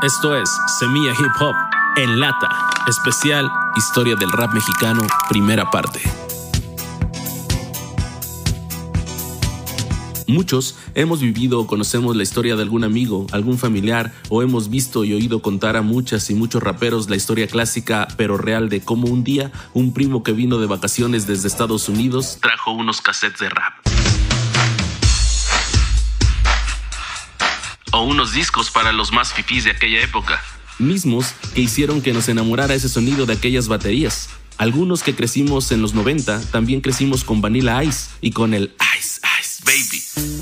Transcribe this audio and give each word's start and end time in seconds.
Esto 0.00 0.36
es 0.36 0.48
Semilla 0.78 1.10
Hip 1.10 1.32
Hop 1.40 1.56
en 1.96 2.20
lata, 2.20 2.70
especial 2.86 3.50
Historia 3.74 4.14
del 4.14 4.30
Rap 4.30 4.54
Mexicano, 4.54 5.04
primera 5.28 5.72
parte. 5.72 6.00
Muchos 10.28 10.78
hemos 10.94 11.20
vivido 11.20 11.58
o 11.58 11.66
conocemos 11.66 12.14
la 12.14 12.22
historia 12.22 12.54
de 12.54 12.62
algún 12.62 12.84
amigo, 12.84 13.26
algún 13.32 13.58
familiar, 13.58 14.12
o 14.28 14.42
hemos 14.42 14.70
visto 14.70 15.02
y 15.02 15.14
oído 15.14 15.42
contar 15.42 15.76
a 15.76 15.82
muchas 15.82 16.30
y 16.30 16.36
muchos 16.36 16.62
raperos 16.62 17.10
la 17.10 17.16
historia 17.16 17.48
clásica 17.48 18.06
pero 18.16 18.36
real 18.36 18.68
de 18.68 18.80
cómo 18.80 19.08
un 19.08 19.24
día 19.24 19.50
un 19.74 19.92
primo 19.94 20.22
que 20.22 20.30
vino 20.30 20.58
de 20.58 20.66
vacaciones 20.68 21.26
desde 21.26 21.48
Estados 21.48 21.88
Unidos 21.88 22.38
trajo 22.40 22.70
unos 22.70 23.00
cassettes 23.00 23.40
de 23.40 23.48
rap. 23.48 23.87
Unos 28.02 28.32
discos 28.32 28.70
para 28.70 28.92
los 28.92 29.12
más 29.12 29.32
fifís 29.32 29.64
de 29.64 29.70
aquella 29.70 30.00
época. 30.00 30.42
Mismos 30.78 31.34
que 31.54 31.60
hicieron 31.62 32.02
que 32.02 32.12
nos 32.12 32.28
enamorara 32.28 32.74
ese 32.74 32.88
sonido 32.88 33.26
de 33.26 33.34
aquellas 33.34 33.68
baterías. 33.68 34.28
Algunos 34.56 35.02
que 35.02 35.14
crecimos 35.14 35.70
en 35.72 35.82
los 35.82 35.94
90 35.94 36.40
también 36.50 36.80
crecimos 36.80 37.24
con 37.24 37.40
Vanilla 37.40 37.82
Ice 37.84 38.10
y 38.20 38.32
con 38.32 38.54
el 38.54 38.74
Ice 38.98 39.20
Ice 39.40 39.62
Baby. 39.64 40.37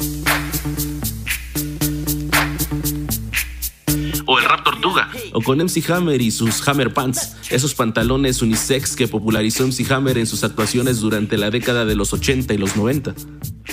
Tortuga, 4.97 5.31
o 5.33 5.41
con 5.41 5.59
MC 5.59 5.91
Hammer 5.91 6.21
y 6.21 6.31
sus 6.31 6.67
Hammer 6.67 6.93
Pants, 6.93 7.37
esos 7.51 7.75
pantalones 7.75 8.43
unisex 8.43 8.97
que 8.97 9.09
popularizó 9.09 9.67
MC 9.67 9.91
Hammer 9.91 10.19
en 10.19 10.27
sus 10.27 10.45
actuaciones 10.45 11.01
durante 11.01 11.37
la 11.37 11.51
década 11.51 11.85
de 11.85 11.95
los 11.95 12.13
80 12.13 12.55
y 12.55 12.59
los 12.59 12.77
90 12.77 13.15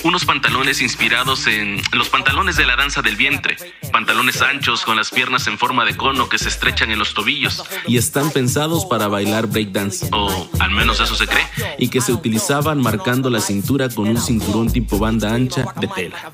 unos 0.03 0.25
pantalones 0.25 0.81
inspirados 0.81 1.47
en 1.47 1.81
los 1.93 2.09
pantalones 2.09 2.57
de 2.57 2.65
la 2.65 2.75
danza 2.75 3.01
del 3.01 3.15
vientre, 3.15 3.55
pantalones 3.91 4.41
anchos 4.41 4.83
con 4.83 4.97
las 4.97 5.11
piernas 5.11 5.47
en 5.47 5.57
forma 5.57 5.85
de 5.85 5.95
cono 5.95 6.27
que 6.27 6.37
se 6.37 6.49
estrechan 6.49 6.91
en 6.91 6.99
los 6.99 7.13
tobillos 7.13 7.63
y 7.87 7.97
están 7.97 8.31
pensados 8.31 8.85
para 8.85 9.07
bailar 9.07 9.47
breakdance, 9.47 10.07
o 10.11 10.49
al 10.59 10.71
menos 10.71 10.99
eso 10.99 11.15
se 11.15 11.27
cree, 11.27 11.45
y 11.77 11.89
que 11.89 12.01
se 12.01 12.11
utilizaban 12.11 12.81
marcando 12.81 13.29
la 13.29 13.39
cintura 13.39 13.87
con 13.89 14.09
un 14.09 14.19
cinturón 14.19 14.71
tipo 14.71 14.97
banda 14.97 15.33
ancha 15.33 15.65
de 15.79 15.87
tela. 15.87 16.33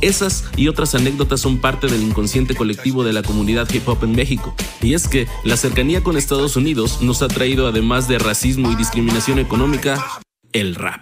Esas 0.00 0.44
y 0.56 0.68
otras 0.68 0.94
anécdotas 0.94 1.40
son 1.40 1.60
parte 1.60 1.88
del 1.88 2.02
inconsciente 2.02 2.54
colectivo 2.54 3.02
de 3.02 3.12
la 3.12 3.24
comunidad 3.24 3.68
hip 3.70 3.88
hop 3.88 4.04
en 4.04 4.14
México. 4.14 4.54
Y 4.80 4.94
es 4.94 5.08
que 5.08 5.26
la 5.42 5.56
cercanía 5.56 6.04
con 6.04 6.16
Estados 6.16 6.54
Unidos 6.54 7.02
nos 7.02 7.22
ha 7.22 7.28
traído, 7.28 7.66
además 7.66 8.06
de 8.06 8.18
racismo 8.20 8.70
y 8.70 8.76
discriminación 8.76 9.40
económica, 9.40 10.20
el 10.52 10.76
rap. 10.76 11.00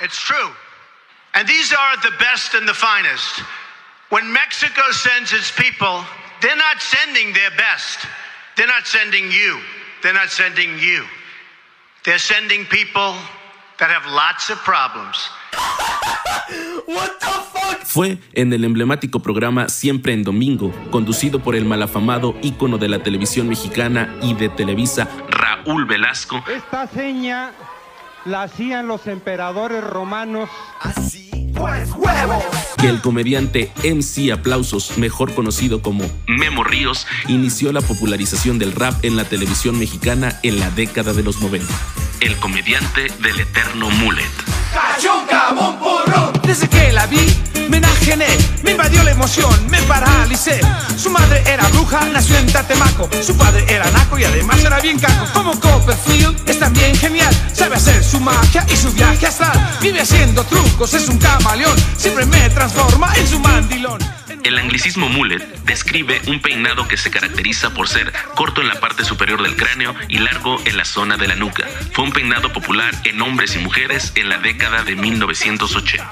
It's 0.00 0.18
true. 0.18 0.50
And 1.34 1.48
these 1.48 1.74
are 1.74 1.96
the 2.02 2.16
best 2.18 2.54
and 2.54 2.68
the 2.68 2.74
finest. 2.74 3.42
When 4.10 4.30
Mexico 4.32 4.82
sends 4.92 5.32
its 5.32 5.50
people, 5.50 6.04
they're 6.40 6.54
not 6.54 6.80
sending 6.80 7.32
their 7.32 7.50
best. 7.56 8.06
They're 8.56 8.68
not 8.68 8.86
sending 8.86 9.32
you. 9.32 9.58
They're 10.02 10.14
not 10.14 10.30
sending 10.30 10.78
you. 10.78 11.02
They're 12.04 12.18
sending 12.18 12.64
people 12.66 13.16
that 13.80 13.90
have 13.90 14.06
lots 14.06 14.50
of 14.50 14.58
problems. 14.58 15.16
Fue 17.94 18.18
en 18.32 18.52
el 18.52 18.64
emblemático 18.64 19.20
programa 19.20 19.68
Siempre 19.68 20.14
en 20.14 20.24
Domingo, 20.24 20.74
conducido 20.90 21.38
por 21.38 21.54
el 21.54 21.64
malafamado 21.64 22.34
ícono 22.42 22.76
de 22.76 22.88
la 22.88 23.04
televisión 23.04 23.48
mexicana 23.48 24.16
y 24.20 24.34
de 24.34 24.48
Televisa, 24.48 25.08
Raúl 25.30 25.84
Velasco. 25.84 26.42
Esta 26.52 26.88
seña 26.88 27.52
la 28.24 28.42
hacían 28.42 28.88
los 28.88 29.06
emperadores 29.06 29.84
romanos. 29.84 30.50
Así 30.80 31.30
pues 31.54 31.92
huevo. 31.92 32.42
Que 32.78 32.88
el 32.88 33.00
comediante 33.00 33.72
MC 33.84 34.32
Aplausos, 34.32 34.98
mejor 34.98 35.32
conocido 35.32 35.80
como 35.80 36.04
Memo 36.26 36.64
Ríos, 36.64 37.06
inició 37.28 37.70
la 37.70 37.80
popularización 37.80 38.58
del 38.58 38.72
rap 38.72 39.04
en 39.04 39.16
la 39.16 39.22
televisión 39.22 39.78
mexicana 39.78 40.40
en 40.42 40.58
la 40.58 40.68
década 40.70 41.12
de 41.12 41.22
los 41.22 41.40
90. 41.40 41.72
El 42.22 42.36
comediante 42.38 43.06
del 43.22 43.38
eterno 43.38 43.88
mullet. 43.90 44.24
Desde 46.46 46.68
que 46.68 46.92
la 46.92 47.06
vi, 47.06 47.26
me 47.68 47.78
enajené, 47.78 48.26
me 48.62 48.72
invadió 48.72 49.02
la 49.02 49.12
emoción, 49.12 49.66
me 49.70 49.80
paralicé. 49.82 50.60
Su 50.96 51.10
madre 51.10 51.42
era 51.46 51.66
bruja, 51.68 52.04
nació 52.12 52.36
en 52.36 52.46
Tatemaco. 52.46 53.08
Su 53.22 53.36
padre 53.36 53.64
era 53.68 53.90
naco 53.90 54.18
y 54.18 54.24
además 54.24 54.62
era 54.62 54.78
bien 54.80 54.98
caco. 54.98 55.26
Como 55.32 55.58
Copperfield, 55.58 56.48
es 56.48 56.58
también 56.58 56.94
genial. 56.96 57.34
Sabe 57.52 57.76
hacer 57.76 58.04
su 58.04 58.20
magia 58.20 58.64
y 58.70 58.76
su 58.76 58.92
viaje 58.92 59.26
astral. 59.26 59.78
Vive 59.80 60.00
haciendo 60.00 60.44
trucos, 60.44 60.94
es 60.94 61.08
un 61.08 61.18
camaleón. 61.18 61.76
Siempre 61.96 62.26
me 62.26 62.50
transforma 62.50 63.12
en 63.16 63.26
su 63.26 63.38
mandilón. 63.40 64.23
El 64.44 64.58
anglicismo 64.58 65.08
mullet 65.08 65.42
describe 65.64 66.20
un 66.26 66.38
peinado 66.40 66.86
que 66.86 66.98
se 66.98 67.10
caracteriza 67.10 67.72
por 67.72 67.88
ser 67.88 68.12
corto 68.34 68.60
en 68.60 68.68
la 68.68 68.78
parte 68.78 69.02
superior 69.02 69.42
del 69.42 69.56
cráneo 69.56 69.94
y 70.08 70.18
largo 70.18 70.60
en 70.66 70.76
la 70.76 70.84
zona 70.84 71.16
de 71.16 71.28
la 71.28 71.34
nuca. 71.34 71.66
Fue 71.92 72.04
un 72.04 72.12
peinado 72.12 72.52
popular 72.52 72.94
en 73.04 73.22
hombres 73.22 73.56
y 73.56 73.58
mujeres 73.60 74.12
en 74.16 74.28
la 74.28 74.36
década 74.36 74.84
de 74.84 74.96
1980. 74.96 76.10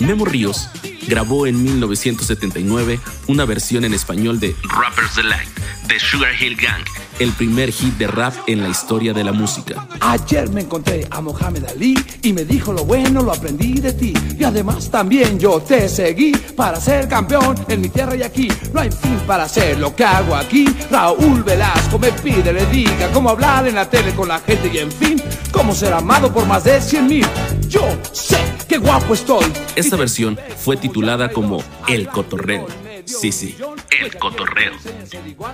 Memo 0.00 0.24
Ríos 0.24 0.70
grabó 1.06 1.46
en 1.46 1.62
1979 1.62 2.98
una 3.28 3.44
versión 3.44 3.84
en 3.84 3.94
español 3.94 4.40
de 4.40 4.56
Rappers 4.64 5.14
Delight 5.14 5.48
de 5.86 6.00
Sugar 6.00 6.34
Hill 6.40 6.56
Gang, 6.56 6.84
el 7.18 7.32
primer 7.32 7.72
hit 7.72 7.94
de 7.98 8.06
rap 8.06 8.34
en 8.46 8.62
la 8.62 8.68
historia 8.68 9.12
de 9.12 9.24
la 9.24 9.32
música. 9.32 9.86
Ayer 10.00 10.50
me 10.50 10.62
encontré 10.62 11.06
a 11.10 11.20
Mohamed 11.20 11.64
Ali 11.66 11.94
y 12.22 12.32
me 12.32 12.44
dijo 12.44 12.72
lo 12.72 12.84
bueno 12.84 13.22
lo 13.22 13.32
aprendí 13.32 13.74
de 13.74 13.92
ti. 13.92 14.12
Y 14.38 14.44
además 14.44 14.90
también 14.90 15.38
yo 15.38 15.60
te 15.60 15.88
seguí 15.88 16.32
para 16.56 16.80
ser 16.80 17.08
campeón 17.08 17.56
en 17.68 17.80
mi 17.80 17.88
tierra 17.88 18.16
y 18.16 18.22
aquí. 18.22 18.48
No 18.72 18.80
hay 18.80 18.90
fin 18.90 19.18
para 19.26 19.44
hacer 19.44 19.78
lo 19.78 19.94
que 19.94 20.04
hago 20.04 20.34
aquí. 20.34 20.66
Raúl 20.90 21.42
Velasco 21.42 21.98
me 21.98 22.12
pide, 22.12 22.52
le 22.52 22.66
diga 22.66 23.10
cómo 23.12 23.30
hablar 23.30 23.66
en 23.66 23.74
la 23.74 23.88
tele 23.88 24.12
con 24.14 24.28
la 24.28 24.40
gente 24.40 24.70
y 24.72 24.78
en 24.78 24.92
fin, 24.92 25.22
cómo 25.50 25.74
ser 25.74 25.92
amado 25.92 26.32
por 26.32 26.46
más 26.46 26.64
de 26.64 26.80
100 26.80 27.06
mil. 27.06 27.26
Yo 27.68 27.82
sé 28.12 28.38
qué 28.68 28.78
guapo 28.78 29.14
estoy. 29.14 29.46
Esta 29.76 29.96
versión 29.96 30.38
fue 30.58 30.76
titulada 30.76 31.30
como 31.30 31.62
El 31.88 32.08
Cotorreo. 32.08 32.66
Sí, 33.04 33.32
sí, 33.32 33.56
El 34.00 34.16
Cotorreo. 34.18 34.72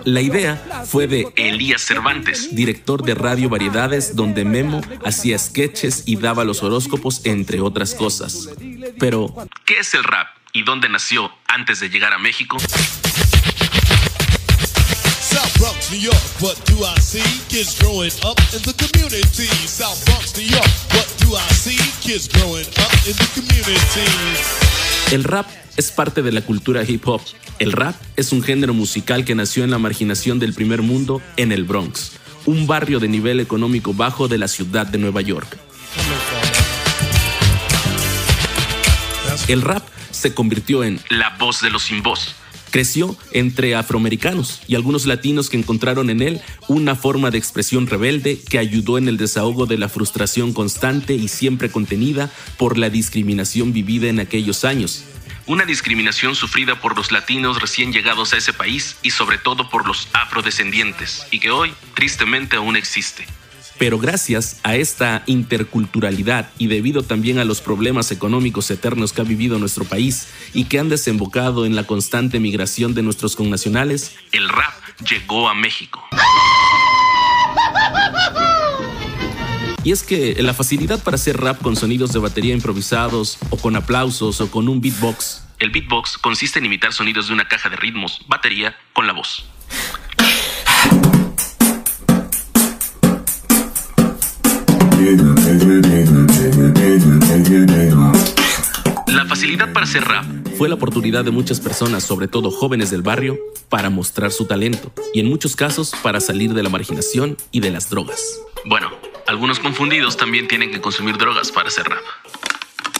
La 0.04 0.20
idea 0.20 0.56
fue 0.86 1.06
de 1.06 1.32
Elías 1.36 1.82
Cervantes, 1.82 2.54
director 2.54 3.02
de 3.02 3.14
Radio 3.14 3.48
Variedades, 3.48 4.14
donde 4.14 4.44
Memo 4.44 4.80
hacía 5.04 5.38
sketches 5.38 6.04
y 6.06 6.16
daba 6.16 6.44
los 6.44 6.62
horóscopos, 6.62 7.22
entre 7.24 7.60
otras 7.60 7.94
cosas. 7.94 8.48
Pero, 8.98 9.34
¿qué 9.64 9.80
es 9.80 9.94
el 9.94 10.04
rap 10.04 10.28
y 10.52 10.62
dónde 10.62 10.88
nació 10.88 11.32
antes 11.46 11.80
de 11.80 11.88
llegar 11.88 12.12
a 12.12 12.18
México? 12.18 12.58
South 15.20 15.58
Bronx, 15.58 15.90
New 15.90 16.00
York, 16.00 16.22
what 16.40 16.56
do 16.66 16.84
I 16.84 17.00
see? 17.00 17.22
Kids 17.48 17.78
growing 17.80 18.12
up 18.24 18.38
in 18.54 18.62
the 18.62 18.74
community. 18.74 19.48
South 19.66 20.04
Bronx, 20.06 20.36
New 20.36 20.46
York, 20.46 20.70
what 20.94 21.06
do 21.18 21.34
I 21.34 21.48
see? 21.52 21.76
Kids 22.00 22.28
growing 22.28 22.66
up 22.78 22.92
in 23.06 23.14
the 23.14 23.28
community. 23.34 24.77
El 25.10 25.24
rap 25.24 25.46
es 25.78 25.90
parte 25.90 26.20
de 26.20 26.32
la 26.32 26.42
cultura 26.42 26.84
hip 26.86 27.08
hop. 27.08 27.22
El 27.58 27.72
rap 27.72 27.94
es 28.16 28.30
un 28.30 28.42
género 28.42 28.74
musical 28.74 29.24
que 29.24 29.34
nació 29.34 29.64
en 29.64 29.70
la 29.70 29.78
marginación 29.78 30.38
del 30.38 30.52
primer 30.52 30.82
mundo 30.82 31.22
en 31.38 31.50
el 31.50 31.64
Bronx, 31.64 32.12
un 32.44 32.66
barrio 32.66 33.00
de 33.00 33.08
nivel 33.08 33.40
económico 33.40 33.94
bajo 33.94 34.28
de 34.28 34.36
la 34.36 34.48
ciudad 34.48 34.86
de 34.86 34.98
Nueva 34.98 35.22
York. 35.22 35.56
El 39.48 39.62
rap 39.62 39.82
se 40.10 40.34
convirtió 40.34 40.84
en 40.84 41.00
la 41.08 41.34
voz 41.38 41.62
de 41.62 41.70
los 41.70 41.84
sin 41.84 42.02
voz. 42.02 42.34
Creció 42.70 43.16
entre 43.32 43.74
afroamericanos 43.74 44.60
y 44.68 44.74
algunos 44.74 45.06
latinos 45.06 45.48
que 45.48 45.56
encontraron 45.56 46.10
en 46.10 46.20
él 46.20 46.40
una 46.68 46.94
forma 46.94 47.30
de 47.30 47.38
expresión 47.38 47.86
rebelde 47.86 48.40
que 48.40 48.58
ayudó 48.58 48.98
en 48.98 49.08
el 49.08 49.16
desahogo 49.16 49.66
de 49.66 49.78
la 49.78 49.88
frustración 49.88 50.52
constante 50.52 51.14
y 51.14 51.28
siempre 51.28 51.70
contenida 51.70 52.30
por 52.58 52.76
la 52.76 52.90
discriminación 52.90 53.72
vivida 53.72 54.08
en 54.08 54.20
aquellos 54.20 54.64
años. 54.64 55.04
Una 55.46 55.64
discriminación 55.64 56.34
sufrida 56.34 56.78
por 56.78 56.94
los 56.94 57.10
latinos 57.10 57.58
recién 57.58 57.90
llegados 57.90 58.34
a 58.34 58.36
ese 58.36 58.52
país 58.52 58.98
y 59.02 59.10
sobre 59.10 59.38
todo 59.38 59.70
por 59.70 59.88
los 59.88 60.08
afrodescendientes, 60.12 61.26
y 61.30 61.40
que 61.40 61.50
hoy 61.50 61.72
tristemente 61.94 62.56
aún 62.56 62.76
existe. 62.76 63.26
Pero 63.78 63.98
gracias 63.98 64.60
a 64.64 64.76
esta 64.76 65.22
interculturalidad 65.26 66.50
y 66.58 66.66
debido 66.66 67.02
también 67.02 67.38
a 67.38 67.44
los 67.44 67.60
problemas 67.60 68.10
económicos 68.10 68.70
eternos 68.70 69.12
que 69.12 69.20
ha 69.20 69.24
vivido 69.24 69.58
nuestro 69.58 69.84
país 69.84 70.28
y 70.52 70.64
que 70.64 70.78
han 70.78 70.88
desembocado 70.88 71.64
en 71.64 71.76
la 71.76 71.84
constante 71.84 72.40
migración 72.40 72.94
de 72.94 73.02
nuestros 73.02 73.36
connacionales, 73.36 74.16
el 74.32 74.48
rap 74.48 74.74
llegó 75.08 75.48
a 75.48 75.54
México. 75.54 76.02
Y 79.84 79.92
es 79.92 80.02
que 80.02 80.42
la 80.42 80.52
facilidad 80.54 81.02
para 81.02 81.14
hacer 81.14 81.40
rap 81.40 81.62
con 81.62 81.76
sonidos 81.76 82.12
de 82.12 82.18
batería 82.18 82.52
improvisados, 82.52 83.38
o 83.50 83.56
con 83.56 83.76
aplausos, 83.76 84.40
o 84.40 84.50
con 84.50 84.68
un 84.68 84.80
beatbox. 84.80 85.44
El 85.60 85.70
beatbox 85.70 86.18
consiste 86.18 86.58
en 86.58 86.66
imitar 86.66 86.92
sonidos 86.92 87.28
de 87.28 87.34
una 87.34 87.48
caja 87.48 87.68
de 87.68 87.76
ritmos, 87.76 88.20
batería, 88.28 88.76
con 88.92 89.06
la 89.06 89.12
voz. 89.12 89.46
Facilidad 99.28 99.72
para 99.72 99.84
hacer 99.84 100.04
rap 100.04 100.24
fue 100.56 100.68
la 100.68 100.74
oportunidad 100.74 101.24
de 101.24 101.30
muchas 101.30 101.60
personas, 101.60 102.02
sobre 102.02 102.26
todo 102.26 102.50
jóvenes 102.50 102.90
del 102.90 103.02
barrio, 103.02 103.38
para 103.68 103.90
mostrar 103.90 104.32
su 104.32 104.46
talento 104.46 104.90
y 105.14 105.20
en 105.20 105.28
muchos 105.28 105.54
casos 105.54 105.92
para 106.02 106.18
salir 106.18 106.54
de 106.54 106.64
la 106.64 106.68
marginación 106.68 107.36
y 107.52 107.60
de 107.60 107.70
las 107.70 107.88
drogas. 107.88 108.40
Bueno, 108.64 108.90
algunos 109.28 109.60
confundidos 109.60 110.16
también 110.16 110.48
tienen 110.48 110.72
que 110.72 110.80
consumir 110.80 111.16
drogas 111.16 111.52
para 111.52 111.68
hacer 111.68 111.84
rap. 111.84 112.02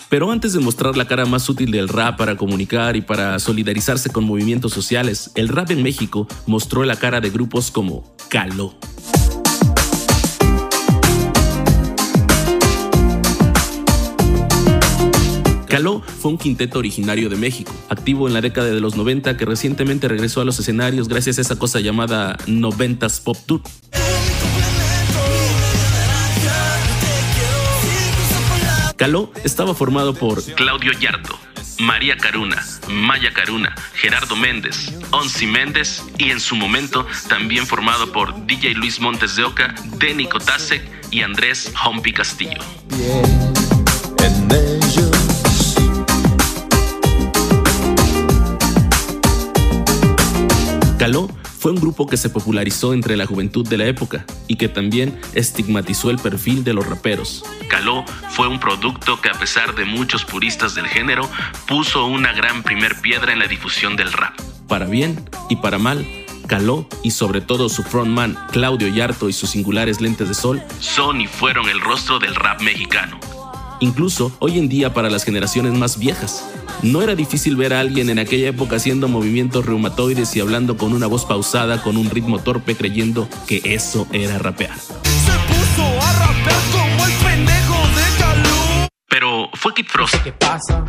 Pero 0.09 0.31
antes 0.31 0.53
de 0.53 0.61
mostrar 0.61 0.97
la 0.97 1.09
cara 1.09 1.27
más 1.27 1.49
útil 1.49 1.73
del 1.73 1.89
rap 1.89 2.17
para 2.17 2.37
comunicar 2.37 2.95
y 2.95 3.01
para 3.01 3.41
solidarizarse 3.41 4.11
con 4.11 4.23
movimientos 4.23 4.73
sociales, 4.73 5.33
el 5.35 5.49
rap 5.49 5.73
en 5.73 5.83
México 5.83 6.29
mostró 6.47 6.85
la 6.85 6.95
cara 6.95 7.21
de 7.21 7.31
grupos 7.31 7.73
como 7.73 8.15
Caló. 8.29 8.77
Caló 15.69 16.01
fue 16.01 16.31
un 16.31 16.39
quinteto 16.39 16.79
originario 16.79 17.29
de 17.29 17.37
México, 17.37 17.73
activo 17.91 18.27
en 18.27 18.35
la 18.35 18.41
década 18.41 18.69
de 18.69 18.81
los 18.81 18.97
90 18.97 19.37
que 19.37 19.45
recientemente 19.45 20.09
regresó 20.09 20.41
a 20.41 20.45
los 20.45 20.59
escenarios 20.59 21.09
gracias 21.09 21.39
a 21.39 21.43
esa 21.43 21.59
cosa 21.59 21.81
llamada 21.81 22.37
90s 22.47 23.23
Pop 23.23 23.37
Tour. 23.45 23.61
Caló 28.97 29.31
estaba 29.45 29.75
formado 29.75 30.15
por 30.15 30.43
Claudio 30.55 30.91
Yarto, 30.93 31.39
María 31.79 32.17
Caruna, 32.17 32.65
Maya 32.89 33.33
Caruna, 33.33 33.75
Gerardo 33.95 34.35
Méndez, 34.35 34.93
Onsi 35.13 35.47
Méndez 35.47 36.03
y 36.17 36.31
en 36.31 36.41
su 36.41 36.57
momento 36.57 37.07
también 37.29 37.67
formado 37.67 38.11
por 38.11 38.47
DJ 38.47 38.75
Luis 38.75 38.99
Montes 39.01 39.37
de 39.37 39.45
Oca, 39.45 39.75
Denny 39.99 40.27
Kotasek 40.27 40.83
y 41.13 41.21
Andrés 41.21 41.73
Hompi 41.85 42.13
Castillo. 42.13 42.59
Fue 51.69 51.75
un 51.75 51.83
grupo 51.83 52.07
que 52.07 52.17
se 52.17 52.31
popularizó 52.31 52.95
entre 52.95 53.15
la 53.15 53.27
juventud 53.27 53.69
de 53.69 53.77
la 53.77 53.85
época 53.85 54.25
y 54.47 54.57
que 54.57 54.71
también 54.71 55.21
estigmatizó 55.35 56.09
el 56.09 56.17
perfil 56.17 56.65
de 56.65 56.73
los 56.73 56.87
raperos. 56.87 57.45
Caló 57.69 58.07
fue 58.31 58.49
un 58.49 58.59
producto 58.59 59.21
que 59.21 59.29
a 59.29 59.35
pesar 59.35 59.75
de 59.75 59.85
muchos 59.85 60.25
puristas 60.25 60.75
del 60.75 60.87
género, 60.87 61.29
puso 61.67 62.07
una 62.07 62.33
gran 62.33 62.63
primer 62.63 62.99
piedra 63.03 63.35
en 63.35 63.39
la 63.39 63.49
difusión 63.49 63.97
del 63.97 64.15
rap. 64.15 64.33
Para 64.67 64.87
bien 64.87 65.29
y 65.51 65.57
para 65.57 65.79
mal, 65.79 66.07
Caló 66.47 66.89
y 67.03 67.11
sobre 67.11 67.43
todo 67.43 67.69
su 67.69 67.83
frontman 67.83 68.39
Claudio 68.51 68.89
Yarto 68.89 69.29
y 69.29 69.35
sus 69.35 69.51
singulares 69.51 70.01
lentes 70.01 70.29
de 70.29 70.35
sol 70.35 70.63
son 70.81 71.21
y 71.21 71.27
fueron 71.27 71.69
el 71.69 71.83
rostro 71.83 72.19
del 72.19 72.35
rap 72.35 72.63
mexicano. 72.63 73.21
Incluso 73.81 74.35
hoy 74.39 74.59
en 74.59 74.71
día 74.71 74.95
para 74.95 75.11
las 75.11 75.23
generaciones 75.23 75.75
más 75.75 75.99
viejas, 75.99 76.49
no 76.83 77.03
era 77.03 77.15
difícil 77.15 77.57
ver 77.57 77.75
a 77.75 77.81
alguien 77.81 78.11
en 78.11 78.19
aquella 78.19 78.49
época 78.49 78.77
haciendo 78.77 79.09
movimientos 79.09 79.67
reumatoides 79.67 80.35
y 80.37 80.41
hablando 80.41 80.77
con 80.77 80.93
una 80.93 81.07
voz 81.07 81.25
pausada, 81.25 81.83
con 81.83 81.97
un 81.97 82.11
ritmo 82.11 82.39
torpe, 82.39 82.77
creyendo 82.77 83.29
que 83.47 83.61
eso 83.65 84.07
era 84.13 84.39
rapear. 84.39 84.77
Pero 89.09 89.51
fue 89.55 89.75
Kid 89.75 89.87
Frost. 89.89 90.17
¿Qué 90.23 90.33
pasa? 90.33 90.85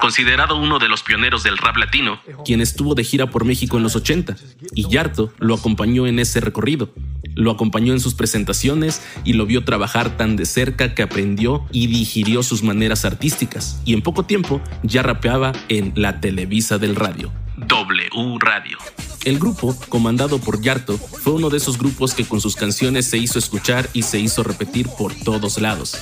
Considerado 0.00 0.56
uno 0.56 0.78
de 0.78 0.88
los 0.88 1.02
pioneros 1.02 1.42
del 1.42 1.58
rap 1.58 1.76
latino, 1.76 2.20
quien 2.44 2.60
estuvo 2.60 2.94
de 2.94 3.02
gira 3.02 3.28
por 3.28 3.44
México 3.44 3.76
en 3.76 3.82
los 3.82 3.96
80, 3.96 4.36
y 4.74 4.88
Yarto 4.88 5.32
lo 5.38 5.54
acompañó 5.54 6.06
en 6.06 6.18
ese 6.18 6.40
recorrido. 6.40 6.90
Lo 7.34 7.50
acompañó 7.50 7.92
en 7.92 8.00
sus 8.00 8.14
presentaciones 8.14 9.02
y 9.24 9.34
lo 9.34 9.46
vio 9.46 9.64
trabajar 9.64 10.16
tan 10.16 10.36
de 10.36 10.46
cerca 10.46 10.94
que 10.94 11.02
aprendió 11.02 11.64
y 11.72 11.86
digirió 11.86 12.42
sus 12.42 12.62
maneras 12.62 13.04
artísticas. 13.04 13.80
Y 13.84 13.94
en 13.94 14.02
poco 14.02 14.24
tiempo 14.24 14.60
ya 14.82 15.02
rapeaba 15.02 15.52
en 15.68 15.92
la 15.96 16.20
Televisa 16.20 16.78
del 16.78 16.96
radio. 16.96 17.32
W 17.56 18.38
Radio. 18.40 18.78
El 19.24 19.38
grupo, 19.38 19.74
comandado 19.88 20.38
por 20.38 20.60
Yarto, 20.60 20.98
fue 20.98 21.32
uno 21.32 21.48
de 21.48 21.56
esos 21.56 21.78
grupos 21.78 22.12
que 22.14 22.26
con 22.26 22.40
sus 22.40 22.56
canciones 22.56 23.08
se 23.08 23.16
hizo 23.16 23.38
escuchar 23.38 23.88
y 23.92 24.02
se 24.02 24.18
hizo 24.18 24.42
repetir 24.42 24.88
por 24.88 25.14
todos 25.14 25.60
lados. 25.60 25.96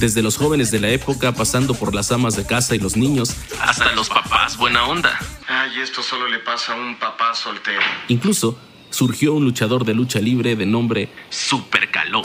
Desde 0.00 0.20
los 0.20 0.36
jóvenes 0.36 0.70
de 0.70 0.78
la 0.78 0.88
época, 0.90 1.32
pasando 1.32 1.74
por 1.74 1.94
las 1.94 2.12
amas 2.12 2.36
de 2.36 2.46
casa 2.46 2.74
y 2.74 2.78
los 2.78 2.96
niños, 2.98 3.34
hasta 3.60 3.92
los 3.92 4.10
papás 4.10 4.58
buena 4.58 4.84
onda. 4.84 5.18
Ay, 5.48 5.80
esto 5.80 6.02
solo 6.02 6.28
le 6.28 6.38
pasa 6.38 6.74
a 6.74 6.76
un 6.76 6.98
papá 6.98 7.34
soltero. 7.34 7.80
Incluso 8.08 8.58
surgió 8.90 9.32
un 9.32 9.44
luchador 9.44 9.86
de 9.86 9.94
lucha 9.94 10.18
libre 10.18 10.54
de 10.54 10.66
nombre 10.66 11.08
Super 11.30 11.90
Caló, 11.90 12.20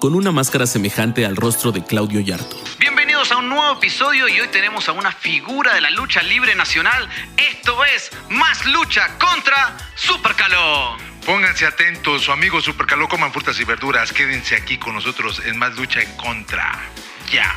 con 0.00 0.14
una 0.14 0.30
máscara 0.30 0.66
semejante 0.66 1.24
al 1.24 1.34
rostro 1.34 1.72
de 1.72 1.82
Claudio 1.82 2.20
Yarto. 2.20 2.56
Bienvenidos 2.78 3.32
a 3.32 3.38
un 3.38 3.48
nuevo 3.48 3.78
episodio 3.78 4.28
y 4.28 4.38
hoy 4.38 4.48
tenemos 4.48 4.86
a 4.90 4.92
una 4.92 5.12
figura 5.12 5.74
de 5.74 5.80
la 5.80 5.88
lucha 5.90 6.22
libre 6.22 6.54
nacional. 6.54 7.08
Esto 7.38 7.84
es 7.86 8.10
Más 8.28 8.66
Lucha 8.66 9.16
contra 9.18 9.78
Super 9.94 10.34
Caló. 10.34 11.07
Pónganse 11.28 11.66
atentos, 11.66 12.22
su 12.22 12.32
amigo 12.32 12.58
Super 12.62 12.86
Caló, 12.86 13.06
coman 13.06 13.30
frutas 13.30 13.60
y 13.60 13.64
verduras. 13.64 14.14
Quédense 14.14 14.54
aquí 14.54 14.78
con 14.78 14.94
nosotros 14.94 15.42
en 15.44 15.58
Más 15.58 15.76
Lucha 15.76 16.00
en 16.00 16.10
Contra. 16.16 16.90
Ya. 17.30 17.54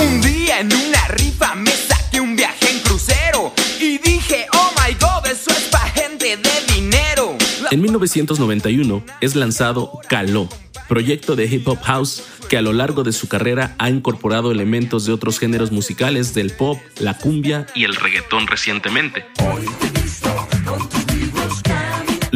Un 0.00 0.22
día 0.22 0.60
en 0.60 0.72
una 0.72 1.08
rifa 1.08 1.54
me 1.56 1.70
saqué 1.72 2.22
un 2.22 2.36
viaje 2.36 2.70
en 2.70 2.78
crucero 2.78 3.52
y 3.78 3.98
dije, 3.98 4.46
oh 4.54 4.72
my 4.78 4.94
god, 4.94 5.26
eso 5.30 5.50
es 5.50 5.64
pa' 5.64 5.90
gente 5.90 6.38
de 6.38 6.74
dinero. 6.74 7.36
En 7.70 7.82
1991 7.82 9.04
es 9.20 9.36
lanzado 9.36 9.92
Caló, 10.08 10.48
proyecto 10.88 11.36
de 11.36 11.44
hip 11.44 11.68
hop 11.68 11.82
house 11.82 12.22
que 12.48 12.56
a 12.56 12.62
lo 12.62 12.72
largo 12.72 13.02
de 13.02 13.12
su 13.12 13.28
carrera 13.28 13.74
ha 13.76 13.90
incorporado 13.90 14.52
elementos 14.52 15.04
de 15.04 15.12
otros 15.12 15.38
géneros 15.38 15.70
musicales 15.70 16.32
del 16.32 16.50
pop, 16.56 16.78
la 16.98 17.12
cumbia 17.18 17.66
y 17.74 17.84
el 17.84 17.94
reggaetón 17.94 18.46
recientemente. 18.46 19.26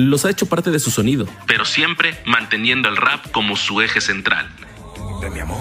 Los 0.00 0.24
ha 0.24 0.30
hecho 0.30 0.46
parte 0.46 0.70
de 0.70 0.78
su 0.78 0.92
sonido, 0.92 1.26
pero 1.48 1.64
siempre 1.64 2.16
manteniendo 2.24 2.88
el 2.88 2.96
rap 2.96 3.32
como 3.32 3.56
su 3.56 3.80
eje 3.80 4.00
central. 4.00 4.48
De 5.20 5.28
mi 5.28 5.40
amor. 5.40 5.58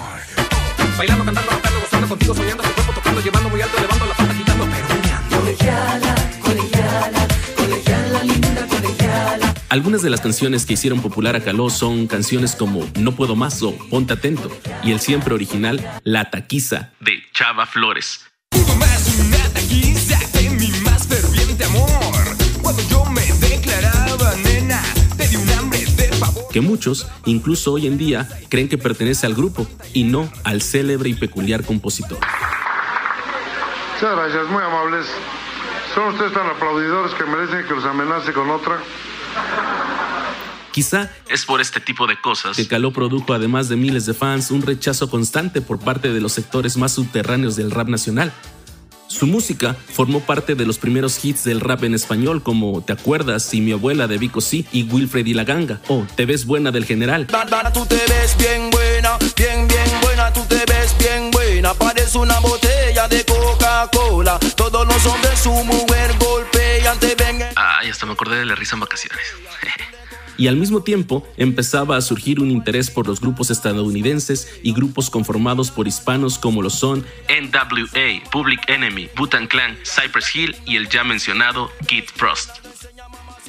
Bailando, 0.95 1.25
cantando, 1.25 1.49
rapando, 1.49 1.79
gozando 1.79 2.07
contigo, 2.07 2.35
soñando, 2.35 2.61
tu 2.61 2.69
cuerpo 2.69 2.93
tocando, 2.93 3.21
llevando 3.21 3.49
muy 3.49 3.61
alto, 3.61 3.75
elevando 3.79 4.05
la 4.05 4.13
pata, 4.13 4.35
quitando, 4.37 4.67
pero 4.69 5.39
Colegiala, 5.39 6.15
colegiala, 6.39 7.27
colegiala, 7.55 8.23
linda 8.25 8.67
colegiala. 8.67 9.53
Algunas 9.69 10.03
de 10.03 10.11
las 10.11 10.21
canciones 10.21 10.67
que 10.67 10.73
hicieron 10.73 11.01
popular 11.01 11.35
a 11.35 11.43
Caló 11.43 11.71
son 11.71 12.05
canciones 12.05 12.55
como 12.55 12.87
No 12.99 13.13
Puedo 13.15 13.35
Más 13.35 13.63
o 13.63 13.75
Ponte 13.89 14.13
Atento 14.13 14.55
y 14.83 14.91
el 14.91 14.99
siempre 14.99 15.33
original 15.33 15.99
La 16.03 16.29
Taquiza 16.29 16.91
de 16.99 17.23
Chava 17.33 17.65
Flores. 17.65 18.27
Pudo 18.51 18.75
más 18.75 19.17
una 19.17 19.49
taquiza 19.51 20.19
de 20.33 20.51
mi 20.51 20.69
más 20.81 21.07
ferviente 21.07 21.63
amor. 21.63 22.37
Cuando 22.61 22.83
yo 22.87 23.06
Que 26.57 26.61
muchos, 26.61 27.05
incluso 27.25 27.71
hoy 27.71 27.85
en 27.85 27.99
día, 27.99 28.27
creen 28.49 28.67
que 28.67 28.79
pertenece 28.79 29.27
al 29.27 29.35
grupo 29.35 29.67
y 29.93 30.05
no 30.05 30.27
al 30.43 30.63
célebre 30.63 31.07
y 31.07 31.13
peculiar 31.13 31.63
compositor. 31.63 32.17
Muchas 33.93 34.15
gracias, 34.15 34.47
muy 34.49 34.63
amables. 34.63 35.05
Son 35.93 36.07
ustedes 36.07 36.33
tan 36.33 36.47
aplaudidores 36.47 37.13
que 37.13 37.25
merecen 37.25 37.63
que 37.67 37.75
los 37.75 37.85
amenace 37.85 38.33
con 38.33 38.49
otra. 38.49 38.79
Quizá 40.71 41.11
es 41.29 41.45
por 41.45 41.61
este 41.61 41.79
tipo 41.79 42.07
de 42.07 42.19
cosas 42.19 42.57
que 42.57 42.67
Caló 42.67 42.91
produjo, 42.91 43.35
además 43.35 43.69
de 43.69 43.75
miles 43.75 44.07
de 44.07 44.15
fans, 44.15 44.49
un 44.49 44.63
rechazo 44.63 45.11
constante 45.11 45.61
por 45.61 45.77
parte 45.77 46.11
de 46.11 46.19
los 46.19 46.33
sectores 46.33 46.75
más 46.75 46.91
subterráneos 46.91 47.55
del 47.55 47.69
rap 47.69 47.87
nacional. 47.87 48.33
Su 49.17 49.25
música 49.25 49.75
formó 49.93 50.19
parte 50.19 50.53
de 50.53 50.65
los 50.65 50.77
primeros 50.77 51.23
hits 51.25 51.43
del 51.43 51.59
rap 51.59 51.83
en 51.83 51.95
español 51.95 52.43
como 52.43 52.83
Te 52.83 52.93
acuerdas 52.93 53.51
y 53.53 53.61
mi 53.61 53.71
abuela 53.71 54.07
de 54.07 54.17
Vico 54.19 54.41
C 54.41 54.65
y 54.71 54.83
Wilfred 54.83 55.25
y 55.25 55.33
la 55.33 55.43
ganga 55.43 55.81
o 55.87 56.05
Te 56.15 56.25
ves 56.25 56.45
buena 56.45 56.71
del 56.71 56.85
general. 56.85 57.25
Tú 57.73 57.85
te 57.87 57.95
ves 57.95 58.37
bien 58.37 58.69
buena, 58.69 59.17
bien, 59.35 59.67
bien 59.67 60.01
buena, 60.01 60.31
tú 60.33 60.41
te 60.47 60.57
ves 60.67 60.95
bien 60.99 61.31
buena. 61.31 61.73
Parece 61.73 62.17
una 62.19 62.39
botella 62.39 63.07
de 63.07 63.25
Coca-Cola. 63.25 64.39
Todos 64.55 64.87
los 64.87 65.05
hombres 65.05 65.39
su 65.39 65.51
mujer 65.51 66.11
golpean, 66.19 66.99
te 66.99 67.15
ven. 67.15 67.41
en- 67.41 67.47
Ay, 67.55 67.89
hasta 67.89 68.05
me 68.05 68.13
acordé 68.13 68.37
de 68.37 68.45
la 68.45 68.53
risa 68.55 68.75
en 68.75 68.81
vacaciones. 68.81 69.19
Y 70.37 70.47
al 70.47 70.55
mismo 70.55 70.81
tiempo 70.81 71.27
empezaba 71.37 71.97
a 71.97 72.01
surgir 72.01 72.39
un 72.39 72.51
interés 72.51 72.91
por 72.91 73.07
los 73.07 73.19
grupos 73.19 73.49
estadounidenses 73.49 74.47
y 74.63 74.73
grupos 74.73 75.09
conformados 75.09 75.71
por 75.71 75.87
hispanos 75.87 76.37
como 76.37 76.61
lo 76.61 76.69
son 76.69 77.05
NWA, 77.29 78.29
Public 78.31 78.69
Enemy, 78.69 79.09
Butan 79.15 79.47
Clan, 79.47 79.77
Cypress 79.83 80.35
Hill 80.35 80.55
y 80.65 80.75
el 80.75 80.89
ya 80.89 81.03
mencionado 81.03 81.71
Kid 81.87 82.03
Frost. 82.13 82.49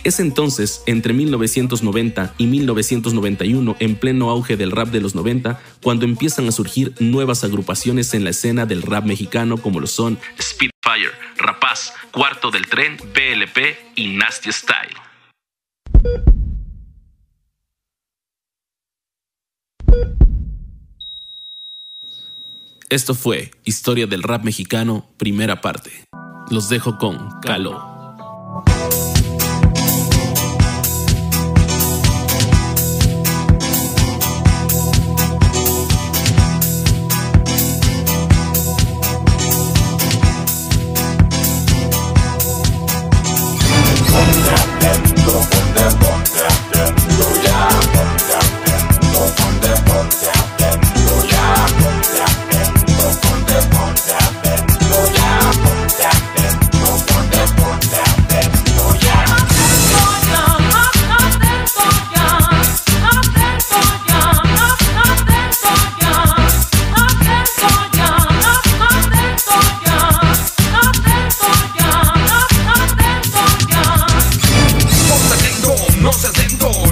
Es 0.05 0.21
entonces, 0.21 0.83
entre 0.87 1.13
1990 1.13 2.35
y 2.39 2.47
1991, 2.47 3.77
en 3.79 3.97
pleno 3.97 4.31
auge 4.31 4.57
del 4.57 4.71
rap 4.71 4.89
de 4.89 5.01
los 5.01 5.15
90, 5.15 5.61
cuando 5.83 6.05
empiezan 6.05 6.47
a 6.49 6.53
surgir 6.53 6.95
nuevas 7.01 7.45
agrupaciones 7.45 8.15
en 8.15 8.25
la 8.25 8.31
escena 8.31 8.65
del 8.65 8.83
rap 8.83 9.05
mexicano 9.05 9.59
como 9.59 9.81
lo 9.81 9.87
son 9.87 10.19
Speedfire, 10.41 11.13
Rapaz, 11.37 11.93
Cuarto 12.13 12.51
del 12.51 12.67
Tren, 12.69 12.97
BLP 12.97 13.77
y 13.97 14.09
Nasty 14.17 14.53
Style. 14.53 14.97
Esto 22.91 23.15
fue 23.15 23.51
Historia 23.65 24.07
del 24.07 24.23
Rap 24.23 24.45
Mexicano, 24.45 25.11
primera 25.19 25.61
parte. 25.61 25.91
Los 26.49 26.71
dejo 26.71 26.97
con 26.97 27.39
Calo. 27.43 27.98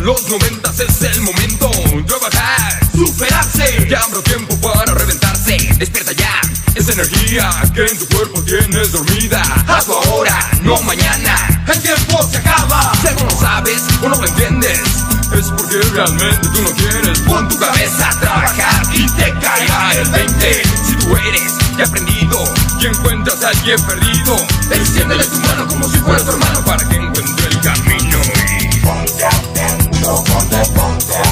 Los 0.07 0.29
noventas 0.29 0.79
es 0.79 1.03
el 1.03 1.21
momento. 1.21 1.69
Trabajar, 2.07 2.79
superarse, 2.95 3.89
ya 3.91 3.99
habrá 3.99 4.23
tiempo 4.23 4.57
para 4.61 4.95
reventarse. 4.95 5.57
Despierta 5.79 6.13
ya, 6.13 6.41
esa 6.77 6.93
energía 6.93 7.51
que 7.75 7.87
en 7.87 7.99
tu 7.99 8.07
cuerpo 8.07 8.41
tienes 8.45 8.93
dormida. 8.93 9.43
Hazlo 9.67 10.01
ahora, 10.05 10.39
no 10.63 10.81
mañana, 10.83 11.65
el 11.67 11.83
tiempo 11.83 12.23
se 12.31 12.37
acaba. 12.37 12.93
Si 13.01 13.09
algo 13.09 13.25
no 13.25 13.41
sabes 13.41 13.83
o 14.01 14.09
no 14.09 14.15
lo 14.15 14.29
entiendes 14.29 14.81
es 15.35 15.49
porque 15.51 15.81
realmente 15.93 16.49
tú 16.55 16.63
no 16.63 16.71
quieres. 16.71 17.19
Pon 17.23 17.49
tu 17.49 17.59
cabeza 17.59 18.09
a 18.09 18.21
trabajar 18.21 18.83
y 18.95 19.07
te 19.09 19.35
caerá 19.41 19.93
el 19.97 20.09
20 20.09 20.63
Si 20.87 20.95
tú 20.97 21.17
eres 21.17 21.53
ya 21.77 21.85
aprendido 21.85 22.45
y 22.81 22.87
encuentras 22.87 23.43
a 23.43 23.49
alguien 23.49 23.83
perdido 23.83 24.37
Extiéndele 24.71 25.25
tu 25.25 25.41
mano 25.41 25.67
como 25.67 25.89
si 25.89 25.99
fuera 25.99 26.25
tu 26.25 26.31
hermano 26.31 26.65
para 26.65 26.89
que 26.89 26.95
encuentre 26.95 27.47
el 27.49 27.61
camino. 27.61 28.21
Y 28.63 28.77
ponte 30.07 30.23
atento, 30.23 30.73
ponte, 30.73 30.73
ponte 30.73 31.17
atento 31.19 31.26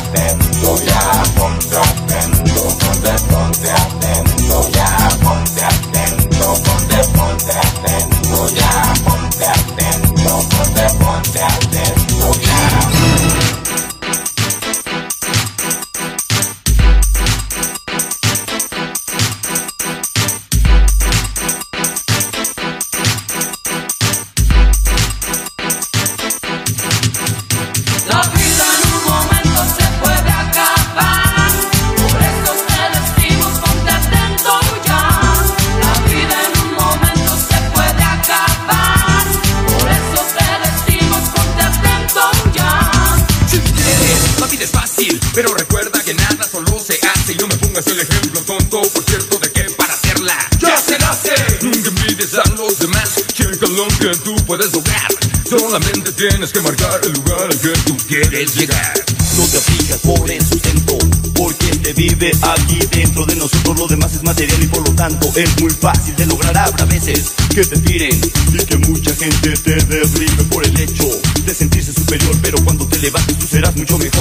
por 48.89 49.05
cierto, 49.05 49.39
de 49.39 49.51
que 49.51 49.63
para 49.77 49.95
hacerla 49.95 50.37
ya 50.59 50.77
se 50.79 50.99
nace. 50.99 51.35
Nunca 51.63 51.89
envidies 51.89 52.35
a 52.35 52.49
los 52.57 52.79
demás, 52.79 53.11
checa 53.33 53.67
lo 53.67 53.87
que 53.99 54.17
tú 54.25 54.35
puedes 54.47 54.73
lograr. 54.73 55.09
Solamente 55.49 56.13
tienes 56.13 56.53
que 56.53 56.61
marcar 56.61 57.01
el 57.05 57.13
lugar 57.13 57.43
al 57.43 57.59
que 57.59 57.71
tú 57.87 57.97
quieres 58.09 58.55
llegar. 58.57 58.95
No 59.37 59.45
te 59.47 59.59
aflijas 59.59 59.99
por 60.01 60.31
el 60.31 60.45
sustento, 60.47 60.99
porque 61.35 61.67
te 61.67 61.93
vive 61.93 62.31
aquí 62.43 62.79
dentro 62.91 63.27
de 63.27 63.37
nosotros. 63.37 63.79
Lo 63.79 63.87
demás 63.87 64.15
es 64.15 64.23
material 64.23 64.63
y 64.63 64.67
por 64.67 64.89
lo 64.89 64.95
tanto 64.95 65.31
es 65.35 65.61
muy 65.61 65.71
fácil 65.71 66.15
de 66.17 66.27
lograr. 66.27 66.57
Habrá 66.57 66.85
veces 66.85 67.33
que 67.55 67.65
te 67.65 67.77
tiren 67.79 68.21
y 68.53 68.65
que 68.65 68.77
mucha 68.79 69.15
gente 69.15 69.51
te 69.51 69.75
derribe 69.75 70.45
por 70.51 70.65
el 70.65 70.79
hecho 70.81 71.09
de 71.45 71.55
sentirse 71.55 71.93
superior. 71.93 72.35
Pero 72.43 72.59
cuando 72.65 72.87
te 72.87 72.99
levantes 72.99 73.39
tú 73.39 73.47
serás 73.47 73.75
mucho 73.77 73.99
mejor. 73.99 74.14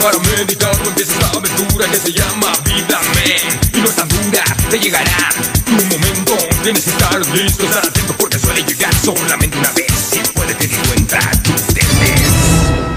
Para 0.00 0.18
meditarlo. 0.18 0.88
Empieza 0.88 1.12
esta 1.12 1.38
aventura 1.38 1.86
que 1.88 1.96
se 1.96 2.12
llama 2.12 2.52
vida, 2.64 3.00
man. 3.00 3.60
Y 3.72 3.80
no 3.80 3.84
es 3.84 3.96
tan 3.96 4.08
dura, 4.08 4.44
te 4.70 4.78
llegará 4.78 5.28
tu 5.64 5.72
momento. 5.72 6.36
Tienes 6.62 6.84
que 6.84 6.90
estar 6.90 7.26
listo, 7.28 7.64
estar 7.64 7.86
atento 7.86 8.14
porque 8.18 8.38
suele 8.38 8.62
llegar 8.62 8.94
solamente 8.94 9.58
una 9.58 9.70
vez. 9.72 9.92
Si 9.92 10.18
puede 10.32 10.54
tener 10.54 10.78
en 10.78 10.86
cuenta 10.86 11.20
tus 11.42 11.66
debes. 11.74 12.30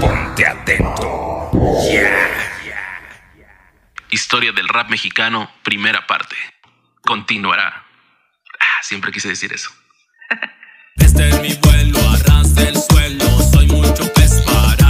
Ponte 0.00 0.46
atento. 0.46 1.50
Ya. 1.92 2.30
Historia 4.10 4.52
del 4.52 4.68
rap 4.68 4.90
mexicano, 4.90 5.50
primera 5.62 6.06
parte. 6.06 6.36
Continuará. 7.02 7.84
Ah, 8.60 8.82
siempre 8.82 9.12
quise 9.12 9.28
decir 9.28 9.52
eso. 9.52 9.70
Este 10.96 11.28
es 11.28 11.40
mi 11.40 11.54
vuelo, 11.54 11.98
arras 12.10 12.54
del 12.54 12.76
suelo. 12.76 13.26
Soy 13.52 13.66
mucho 13.66 14.12
pez 14.12 14.42
para 14.42 14.83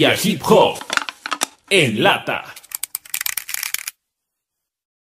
Semilla 0.00 0.16
Hip 0.22 0.42
Hop 0.48 0.78
en 1.68 2.02
lata. 2.02 2.59